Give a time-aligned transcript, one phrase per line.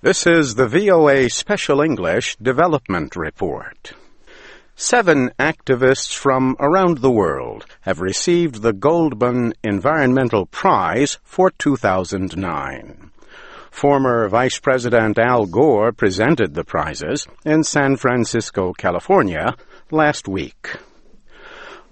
[0.00, 3.94] This is the VOA Special English Development Report.
[4.76, 13.10] Seven activists from around the world have received the Goldman Environmental Prize for 2009.
[13.72, 19.56] Former Vice President Al Gore presented the prizes in San Francisco, California,
[19.90, 20.76] last week.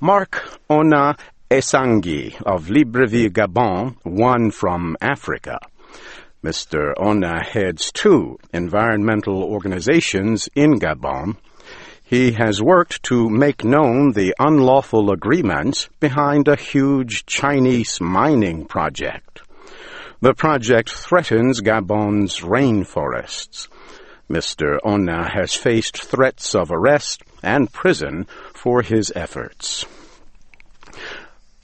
[0.00, 1.18] Marc Ona
[1.50, 5.58] Essangui of Libreville, Gabon, won from Africa.
[6.42, 6.94] Mr.
[6.96, 11.36] Ona heads two environmental organizations in Gabon.
[12.02, 19.42] He has worked to make known the unlawful agreements behind a huge Chinese mining project.
[20.22, 23.68] The project threatens Gabon's rainforests.
[24.30, 24.78] Mr.
[24.82, 29.84] Ona has faced threats of arrest and prison for his efforts.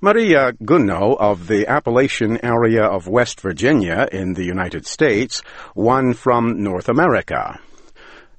[0.00, 5.42] Maria Gunnoe of the Appalachian area of West Virginia in the United States
[5.74, 7.58] won from North America.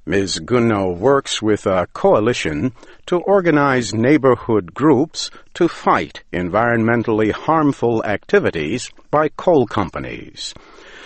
[0.05, 0.39] Ms.
[0.39, 2.71] Gunnoe works with a coalition
[3.07, 10.53] to organize neighborhood groups to fight environmentally harmful activities by coal companies.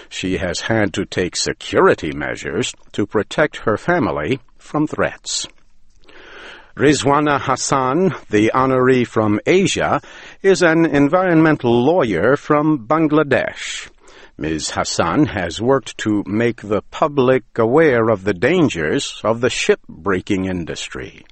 [0.08, 5.48] She has had to take security measures to protect her family from threats.
[6.76, 10.02] Rizwana Hasan, the honoree from Asia,
[10.42, 13.92] is an environmental lawyer from Bangladesh.
[14.40, 14.72] Ms.
[14.72, 21.24] Hassan has worked to make the public aware of the dangers of the shipbreaking industry.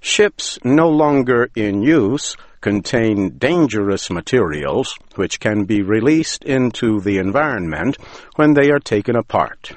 [0.00, 7.98] Ships no longer in use contain dangerous materials which can be released into the environment
[8.36, 9.76] when they are taken apart.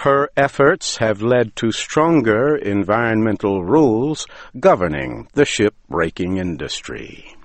[0.00, 4.26] Her efforts have led to stronger environmental rules
[4.58, 7.36] governing the shipbreaking industry.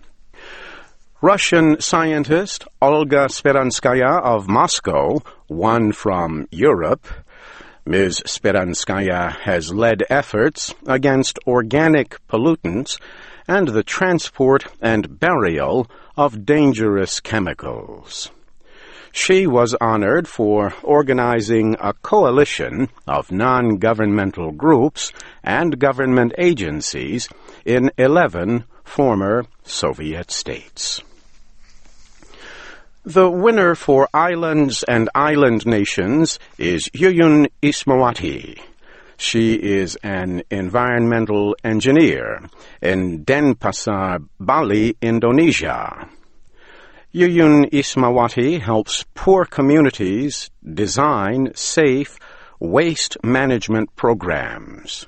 [1.20, 7.06] Russian scientist Olga Speranskaya of Moscow won from Europe.
[7.86, 8.24] Ms.
[8.26, 12.98] Speranskaya has led efforts against organic pollutants
[13.50, 18.32] and the transport and burial of dangerous chemicals.
[19.18, 27.30] She was honored for organizing a coalition of non-governmental groups and government agencies
[27.64, 31.02] in 11 former Soviet states.
[33.06, 38.60] The winner for Islands and Island Nations is Yuyun Ismawati.
[39.16, 42.50] She is an environmental engineer
[42.82, 46.10] in Denpasar, Bali, Indonesia.
[47.16, 52.20] Yuyun Ismawati helps poor communities design safe
[52.60, 55.08] waste management programs.